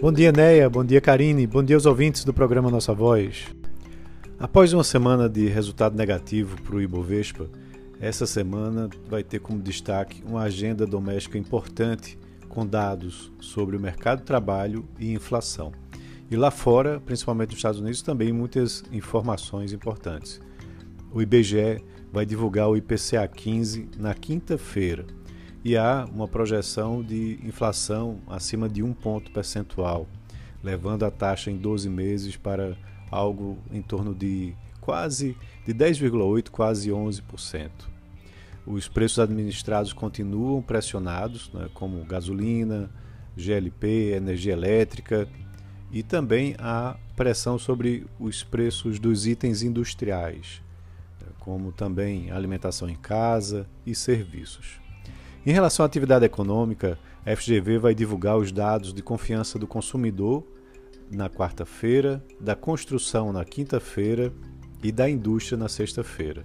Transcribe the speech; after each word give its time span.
Bom 0.00 0.12
dia, 0.12 0.30
Neia. 0.30 0.70
Bom 0.70 0.84
dia, 0.84 1.00
Karine. 1.00 1.44
Bom 1.44 1.60
dia 1.60 1.74
aos 1.74 1.84
ouvintes 1.84 2.22
do 2.22 2.32
programa 2.32 2.70
Nossa 2.70 2.94
Voz. 2.94 3.46
Após 4.38 4.72
uma 4.72 4.84
semana 4.84 5.28
de 5.28 5.48
resultado 5.48 5.96
negativo 5.96 6.56
para 6.62 6.76
o 6.76 6.80
Ibovespa, 6.80 7.50
essa 8.00 8.24
semana 8.24 8.88
vai 9.08 9.24
ter 9.24 9.40
como 9.40 9.60
destaque 9.60 10.22
uma 10.24 10.42
agenda 10.42 10.86
doméstica 10.86 11.36
importante 11.36 12.16
com 12.48 12.64
dados 12.64 13.32
sobre 13.40 13.76
o 13.76 13.80
mercado 13.80 14.20
de 14.20 14.24
trabalho 14.26 14.88
e 15.00 15.12
inflação. 15.12 15.72
E 16.30 16.36
lá 16.36 16.52
fora, 16.52 17.00
principalmente 17.00 17.48
nos 17.48 17.58
Estados 17.58 17.80
Unidos, 17.80 18.00
também 18.00 18.32
muitas 18.32 18.84
informações 18.92 19.72
importantes. 19.72 20.40
O 21.12 21.20
IBGE 21.20 21.82
vai 22.12 22.24
divulgar 22.24 22.68
o 22.68 22.76
IPCA 22.76 23.26
15 23.26 23.88
na 23.98 24.14
quinta-feira 24.14 25.17
e 25.68 25.76
há 25.76 26.08
uma 26.10 26.26
projeção 26.26 27.02
de 27.02 27.38
inflação 27.44 28.20
acima 28.26 28.70
de 28.70 28.82
um 28.82 28.94
ponto 28.94 29.30
percentual, 29.30 30.08
levando 30.64 31.04
a 31.04 31.10
taxa 31.10 31.50
em 31.50 31.58
12 31.58 31.90
meses 31.90 32.38
para 32.38 32.74
algo 33.10 33.58
em 33.70 33.82
torno 33.82 34.14
de 34.14 34.54
quase 34.80 35.36
de 35.66 35.74
10,8, 35.74 36.48
quase 36.48 36.88
11%. 36.88 37.68
Os 38.66 38.88
preços 38.88 39.18
administrados 39.18 39.92
continuam 39.92 40.62
pressionados, 40.62 41.52
né, 41.52 41.68
como 41.74 42.02
gasolina, 42.02 42.88
GLP, 43.36 44.14
energia 44.14 44.54
elétrica, 44.54 45.28
e 45.92 46.02
também 46.02 46.56
há 46.58 46.96
pressão 47.14 47.58
sobre 47.58 48.06
os 48.18 48.42
preços 48.42 48.98
dos 48.98 49.26
itens 49.26 49.62
industriais, 49.62 50.62
como 51.38 51.72
também 51.72 52.30
alimentação 52.30 52.88
em 52.88 52.96
casa 52.96 53.68
e 53.84 53.94
serviços. 53.94 54.87
Em 55.46 55.52
relação 55.52 55.84
à 55.84 55.86
atividade 55.86 56.24
econômica, 56.24 56.98
a 57.24 57.34
FGV 57.34 57.78
vai 57.78 57.94
divulgar 57.94 58.36
os 58.36 58.52
dados 58.52 58.92
de 58.92 59.02
confiança 59.02 59.58
do 59.58 59.66
consumidor 59.66 60.44
na 61.10 61.30
quarta-feira, 61.30 62.22
da 62.40 62.54
construção 62.54 63.32
na 63.32 63.44
quinta-feira 63.44 64.32
e 64.82 64.92
da 64.92 65.08
indústria 65.08 65.56
na 65.56 65.68
sexta-feira. 65.68 66.44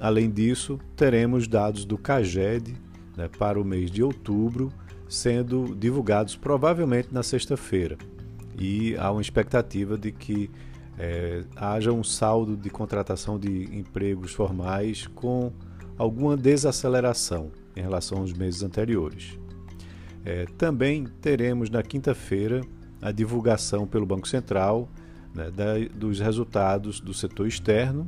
Além 0.00 0.30
disso, 0.30 0.78
teremos 0.94 1.48
dados 1.48 1.84
do 1.84 1.96
CAGED 1.96 2.76
né, 3.16 3.28
para 3.28 3.60
o 3.60 3.64
mês 3.64 3.90
de 3.90 4.02
outubro 4.02 4.70
sendo 5.08 5.74
divulgados 5.74 6.36
provavelmente 6.36 7.08
na 7.12 7.22
sexta-feira. 7.22 7.96
E 8.58 8.96
há 8.96 9.10
uma 9.10 9.20
expectativa 9.20 9.96
de 9.96 10.10
que 10.12 10.50
é, 10.98 11.44
haja 11.54 11.92
um 11.92 12.02
saldo 12.02 12.56
de 12.56 12.70
contratação 12.70 13.38
de 13.38 13.64
empregos 13.76 14.32
formais 14.32 15.06
com 15.06 15.52
alguma 15.96 16.36
desaceleração 16.36 17.50
em 17.74 17.80
relação 17.80 18.18
aos 18.18 18.32
meses 18.32 18.62
anteriores. 18.62 19.38
É, 20.24 20.46
também 20.58 21.06
teremos 21.20 21.70
na 21.70 21.82
quinta-feira 21.82 22.62
a 23.00 23.12
divulgação 23.12 23.86
pelo 23.86 24.04
Banco 24.04 24.26
Central 24.26 24.88
né, 25.34 25.50
da, 25.50 25.74
dos 25.94 26.18
resultados 26.18 26.98
do 27.00 27.14
setor 27.14 27.46
externo, 27.46 28.06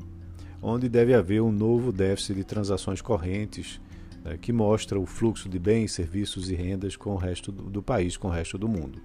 onde 0.60 0.88
deve 0.88 1.14
haver 1.14 1.40
um 1.40 1.52
novo 1.52 1.92
déficit 1.92 2.34
de 2.34 2.44
transações 2.44 3.00
correntes 3.00 3.80
né, 4.24 4.36
que 4.36 4.52
mostra 4.52 4.98
o 4.98 5.06
fluxo 5.06 5.48
de 5.48 5.58
bens, 5.58 5.92
serviços 5.92 6.50
e 6.50 6.54
rendas 6.54 6.96
com 6.96 7.10
o 7.10 7.16
resto 7.16 7.52
do, 7.52 7.64
do 7.64 7.82
país, 7.82 8.16
com 8.16 8.28
o 8.28 8.30
resto 8.32 8.58
do 8.58 8.68
mundo. 8.68 9.00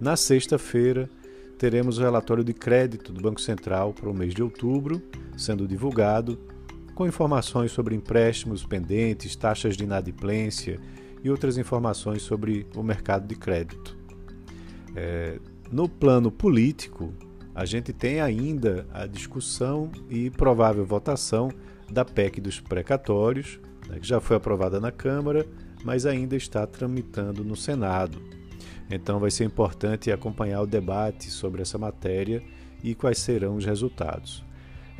Na 0.00 0.16
sexta-feira, 0.16 1.10
teremos 1.58 1.98
o 1.98 2.00
relatório 2.00 2.42
de 2.42 2.52
crédito 2.52 3.12
do 3.12 3.20
Banco 3.20 3.40
Central 3.40 3.92
para 3.92 4.08
o 4.08 4.14
mês 4.14 4.34
de 4.34 4.42
outubro, 4.42 5.02
sendo 5.36 5.68
divulgado, 5.68 6.38
com 7.02 7.06
informações 7.08 7.72
sobre 7.72 7.96
empréstimos 7.96 8.64
pendentes, 8.64 9.34
taxas 9.34 9.76
de 9.76 9.82
inadimplência 9.82 10.78
e 11.20 11.28
outras 11.28 11.58
informações 11.58 12.22
sobre 12.22 12.64
o 12.76 12.82
mercado 12.82 13.26
de 13.26 13.34
crédito. 13.34 13.98
É, 14.94 15.40
no 15.72 15.88
plano 15.88 16.30
político, 16.30 17.12
a 17.56 17.64
gente 17.64 17.92
tem 17.92 18.20
ainda 18.20 18.86
a 18.92 19.04
discussão 19.04 19.90
e 20.08 20.30
provável 20.30 20.86
votação 20.86 21.50
da 21.90 22.04
PEC 22.04 22.40
dos 22.40 22.60
precatórios, 22.60 23.58
né, 23.88 23.98
que 23.98 24.06
já 24.06 24.20
foi 24.20 24.36
aprovada 24.36 24.78
na 24.78 24.92
Câmara, 24.92 25.44
mas 25.82 26.06
ainda 26.06 26.36
está 26.36 26.64
tramitando 26.68 27.42
no 27.42 27.56
Senado. 27.56 28.22
Então 28.88 29.18
vai 29.18 29.32
ser 29.32 29.42
importante 29.42 30.12
acompanhar 30.12 30.60
o 30.60 30.68
debate 30.68 31.32
sobre 31.32 31.62
essa 31.62 31.76
matéria 31.76 32.40
e 32.80 32.94
quais 32.94 33.18
serão 33.18 33.56
os 33.56 33.64
resultados. 33.64 34.44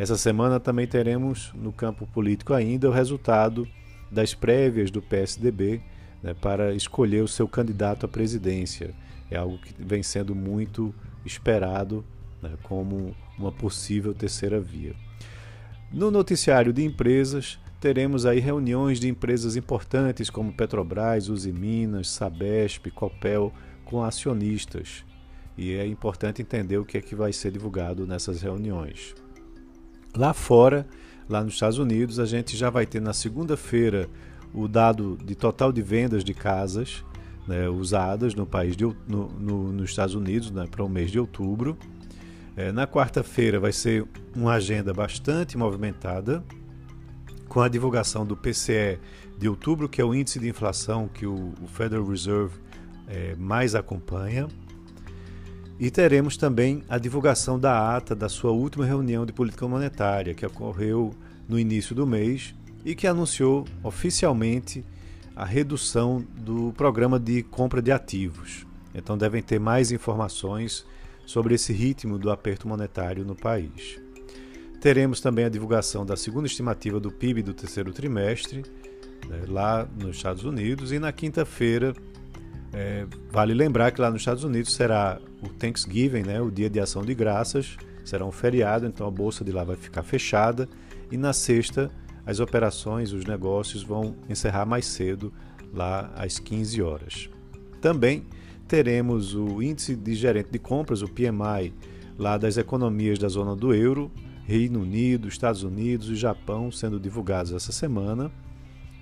Essa 0.02 0.18
semana 0.18 0.58
também 0.58 0.84
teremos 0.84 1.52
no 1.54 1.72
campo 1.72 2.08
político 2.08 2.52
ainda 2.52 2.88
o 2.88 2.92
resultado 2.92 3.68
das 4.10 4.34
prévias 4.34 4.90
do 4.90 5.00
PSDB 5.00 5.80
né, 6.20 6.34
para 6.34 6.74
escolher 6.74 7.22
o 7.22 7.28
seu 7.28 7.46
candidato 7.46 8.04
à 8.04 8.08
presidência. 8.08 8.96
É 9.30 9.36
algo 9.36 9.58
que 9.58 9.72
vem 9.78 10.02
sendo 10.02 10.34
muito 10.34 10.92
esperado 11.24 12.04
né, 12.42 12.50
como 12.64 13.14
uma 13.38 13.52
possível 13.52 14.12
terceira 14.12 14.60
via. 14.60 14.92
No 15.92 16.10
noticiário 16.10 16.72
de 16.72 16.82
empresas, 16.82 17.60
teremos 17.80 18.26
aí 18.26 18.40
reuniões 18.40 18.98
de 18.98 19.08
empresas 19.08 19.54
importantes 19.54 20.28
como 20.28 20.52
Petrobras, 20.52 21.28
Uzi 21.28 21.52
Minas, 21.52 22.08
Sabesp, 22.08 22.90
Copel, 22.90 23.52
com 23.84 24.02
acionistas. 24.02 25.04
E 25.56 25.74
é 25.74 25.86
importante 25.86 26.42
entender 26.42 26.78
o 26.78 26.84
que 26.84 26.98
é 26.98 27.00
que 27.00 27.14
vai 27.14 27.32
ser 27.32 27.52
divulgado 27.52 28.04
nessas 28.04 28.42
reuniões. 28.42 29.14
Lá 30.16 30.34
fora, 30.34 30.86
lá 31.28 31.42
nos 31.42 31.54
Estados 31.54 31.78
Unidos, 31.78 32.18
a 32.18 32.26
gente 32.26 32.56
já 32.56 32.68
vai 32.68 32.86
ter 32.86 33.00
na 33.00 33.12
segunda-feira 33.12 34.08
o 34.52 34.68
dado 34.68 35.18
de 35.24 35.34
total 35.34 35.72
de 35.72 35.80
vendas 35.80 36.22
de 36.22 36.34
casas 36.34 37.02
né, 37.46 37.68
usadas 37.68 38.34
no 38.34 38.46
país 38.46 38.76
de, 38.76 38.84
no, 38.84 39.28
no, 39.28 39.72
nos 39.72 39.90
Estados 39.90 40.14
Unidos 40.14 40.50
né, 40.50 40.66
para 40.70 40.84
o 40.84 40.88
mês 40.88 41.10
de 41.10 41.18
outubro. 41.18 41.76
É, 42.56 42.70
na 42.70 42.86
quarta-feira 42.86 43.58
vai 43.58 43.72
ser 43.72 44.06
uma 44.36 44.52
agenda 44.52 44.92
bastante 44.92 45.56
movimentada 45.56 46.44
com 47.48 47.60
a 47.60 47.68
divulgação 47.68 48.26
do 48.26 48.36
PCE 48.36 48.98
de 49.38 49.48
outubro, 49.48 49.88
que 49.88 50.00
é 50.00 50.04
o 50.04 50.14
índice 50.14 50.38
de 50.38 50.48
inflação 50.48 51.08
que 51.08 51.26
o, 51.26 51.54
o 51.62 51.66
Federal 51.66 52.04
Reserve 52.04 52.54
é, 53.08 53.34
mais 53.36 53.74
acompanha. 53.74 54.48
E 55.82 55.90
teremos 55.90 56.36
também 56.36 56.84
a 56.88 56.96
divulgação 56.96 57.58
da 57.58 57.96
ata 57.96 58.14
da 58.14 58.28
sua 58.28 58.52
última 58.52 58.86
reunião 58.86 59.26
de 59.26 59.32
política 59.32 59.66
monetária, 59.66 60.32
que 60.32 60.46
ocorreu 60.46 61.12
no 61.48 61.58
início 61.58 61.92
do 61.92 62.06
mês 62.06 62.54
e 62.84 62.94
que 62.94 63.04
anunciou 63.04 63.66
oficialmente 63.82 64.84
a 65.34 65.44
redução 65.44 66.24
do 66.36 66.72
programa 66.76 67.18
de 67.18 67.42
compra 67.42 67.82
de 67.82 67.90
ativos. 67.90 68.64
Então 68.94 69.18
devem 69.18 69.42
ter 69.42 69.58
mais 69.58 69.90
informações 69.90 70.86
sobre 71.26 71.56
esse 71.56 71.72
ritmo 71.72 72.16
do 72.16 72.30
aperto 72.30 72.68
monetário 72.68 73.24
no 73.24 73.34
país. 73.34 74.00
Teremos 74.80 75.20
também 75.20 75.46
a 75.46 75.48
divulgação 75.48 76.06
da 76.06 76.16
segunda 76.16 76.46
estimativa 76.46 77.00
do 77.00 77.10
PIB 77.10 77.42
do 77.42 77.54
terceiro 77.54 77.92
trimestre, 77.92 78.62
né, 79.28 79.42
lá 79.48 79.88
nos 80.00 80.14
Estados 80.14 80.44
Unidos, 80.44 80.92
e 80.92 81.00
na 81.00 81.10
quinta-feira, 81.10 81.92
é, 82.72 83.06
vale 83.30 83.52
lembrar 83.52 83.90
que 83.90 84.00
lá 84.00 84.10
nos 84.10 84.22
Estados 84.22 84.44
Unidos 84.44 84.72
será 84.72 85.20
o 85.42 85.48
Thanksgiving, 85.48 86.22
né, 86.22 86.40
o 86.40 86.50
Dia 86.50 86.70
de 86.70 86.80
Ação 86.80 87.02
de 87.02 87.14
Graças, 87.14 87.76
será 88.04 88.24
um 88.24 88.32
feriado, 88.32 88.86
então 88.86 89.06
a 89.06 89.10
bolsa 89.10 89.44
de 89.44 89.52
lá 89.52 89.62
vai 89.62 89.76
ficar 89.76 90.02
fechada, 90.02 90.68
e 91.10 91.16
na 91.16 91.32
sexta 91.32 91.90
as 92.24 92.40
operações, 92.40 93.12
os 93.12 93.24
negócios 93.24 93.82
vão 93.82 94.14
encerrar 94.28 94.64
mais 94.64 94.86
cedo, 94.86 95.32
lá 95.72 96.12
às 96.14 96.38
15 96.38 96.82
horas. 96.82 97.30
Também 97.80 98.24
teremos 98.68 99.34
o 99.34 99.60
índice 99.60 99.96
de 99.96 100.14
gerente 100.14 100.50
de 100.50 100.58
compras, 100.58 101.02
o 101.02 101.08
PMI, 101.08 101.74
lá 102.18 102.38
das 102.38 102.56
economias 102.56 103.18
da 103.18 103.28
zona 103.28 103.56
do 103.56 103.74
euro, 103.74 104.10
Reino 104.44 104.80
Unido, 104.80 105.28
Estados 105.28 105.62
Unidos 105.62 106.08
e 106.08 106.14
Japão 106.14 106.70
sendo 106.70 107.00
divulgados 107.00 107.52
essa 107.52 107.72
semana. 107.72 108.30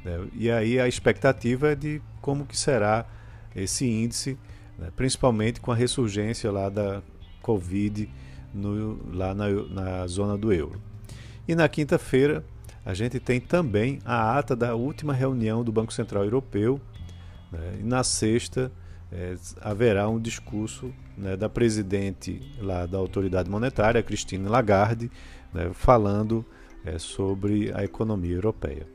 Né? 0.04 0.26
E 0.34 0.50
aí 0.50 0.78
a 0.78 0.88
expectativa 0.88 1.72
é 1.72 1.74
de 1.74 2.00
como 2.20 2.46
que 2.46 2.56
será 2.56 3.06
esse 3.54 3.86
índice, 3.86 4.38
né? 4.78 4.90
principalmente 4.94 5.60
com 5.60 5.72
a 5.72 5.74
ressurgência 5.74 6.50
lá 6.50 6.68
da 6.68 7.02
Covid 7.42 8.08
no, 8.52 8.98
lá 9.12 9.34
na, 9.34 9.48
na 9.50 10.06
zona 10.06 10.36
do 10.36 10.52
euro. 10.52 10.80
E 11.46 11.54
na 11.54 11.68
quinta-feira 11.68 12.44
a 12.84 12.94
gente 12.94 13.20
tem 13.20 13.40
também 13.40 13.98
a 14.04 14.38
ata 14.38 14.56
da 14.56 14.74
última 14.74 15.12
reunião 15.12 15.62
do 15.62 15.70
Banco 15.70 15.92
Central 15.92 16.24
Europeu. 16.24 16.80
Né? 17.52 17.78
E 17.80 17.82
na 17.82 18.02
sexta 18.02 18.72
é, 19.12 19.36
haverá 19.60 20.08
um 20.08 20.18
discurso 20.18 20.92
né, 21.16 21.36
da 21.36 21.48
presidente 21.48 22.40
lá 22.60 22.86
da 22.86 22.98
autoridade 22.98 23.50
monetária, 23.50 24.02
Christine 24.02 24.48
Lagarde, 24.48 25.10
né, 25.52 25.70
falando 25.74 26.44
é, 26.84 26.98
sobre 26.98 27.72
a 27.74 27.84
economia 27.84 28.34
europeia. 28.34 28.86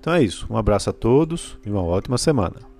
Então 0.00 0.12
é 0.12 0.22
isso. 0.22 0.46
Um 0.50 0.56
abraço 0.56 0.90
a 0.90 0.92
todos 0.92 1.58
e 1.64 1.70
uma 1.70 1.82
ótima 1.82 2.18
semana. 2.18 2.73